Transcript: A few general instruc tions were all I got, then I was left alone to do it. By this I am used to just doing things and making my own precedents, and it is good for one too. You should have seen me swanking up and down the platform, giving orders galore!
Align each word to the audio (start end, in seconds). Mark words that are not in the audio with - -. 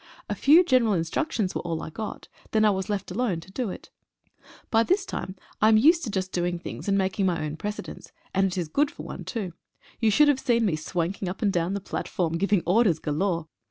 A 0.27 0.33
few 0.33 0.63
general 0.63 0.95
instruc 0.95 1.29
tions 1.31 1.53
were 1.53 1.61
all 1.61 1.83
I 1.83 1.91
got, 1.91 2.27
then 2.53 2.65
I 2.65 2.71
was 2.71 2.89
left 2.89 3.11
alone 3.11 3.39
to 3.41 3.51
do 3.51 3.69
it. 3.69 3.91
By 4.71 4.81
this 4.81 5.05
I 5.13 5.27
am 5.67 5.77
used 5.77 6.03
to 6.05 6.09
just 6.09 6.31
doing 6.31 6.57
things 6.57 6.87
and 6.87 6.97
making 6.97 7.27
my 7.27 7.45
own 7.45 7.55
precedents, 7.55 8.11
and 8.33 8.47
it 8.47 8.57
is 8.57 8.67
good 8.67 8.89
for 8.89 9.03
one 9.03 9.25
too. 9.25 9.53
You 9.99 10.09
should 10.09 10.27
have 10.27 10.39
seen 10.39 10.65
me 10.65 10.75
swanking 10.75 11.29
up 11.29 11.43
and 11.43 11.53
down 11.53 11.75
the 11.75 11.79
platform, 11.79 12.39
giving 12.39 12.63
orders 12.65 12.97
galore! 12.97 13.47